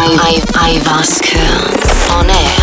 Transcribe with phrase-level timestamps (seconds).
[0.00, 2.57] I, I, I Aiwaska on air.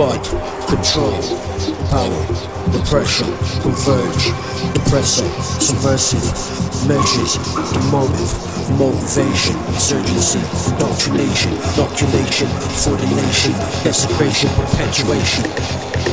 [0.00, 0.24] Fight,
[0.66, 1.12] control,
[1.90, 2.26] power,
[2.72, 3.26] depression,
[3.60, 4.32] converge,
[4.72, 5.28] depressor,
[5.60, 6.24] subversive,
[6.88, 7.34] measures,
[7.74, 7.80] the
[8.78, 10.38] motivation, insurgency,
[10.72, 12.48] indoctrination, inoculation,
[12.80, 13.52] for the nation,
[13.84, 16.09] desecration, perpetuation.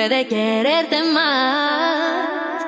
[0.00, 2.64] libre de quererte más.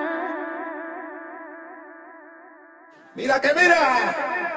[3.14, 4.51] Mira que mira.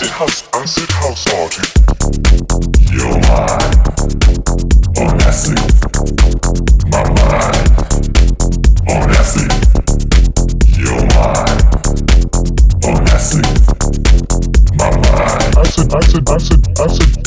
[0.00, 1.62] acid house, acid house party.
[2.90, 3.76] Your mind
[4.96, 5.58] on acid.
[6.90, 7.68] My mind
[8.88, 9.52] on acid.
[10.78, 11.60] Your mind
[12.82, 13.44] on acid.
[14.78, 17.19] My mind acid, acid, acid, acid.